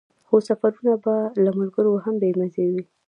خو 0.27 0.35
سفرونه 0.47 0.93
بې 1.03 1.17
له 1.45 1.51
ملګرو 1.59 1.93
هم 2.05 2.15
بې 2.21 2.29
مزې 2.39 2.65
وي. 2.73 2.83